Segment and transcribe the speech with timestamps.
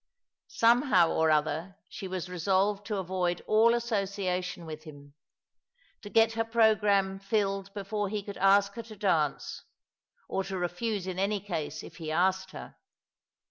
[0.47, 5.13] Somehow or other she was resolved to avoid all association with him;
[6.01, 9.63] to get her programme filled before he could ask her to dance;
[10.27, 12.77] or to refuse in any case if he asked her.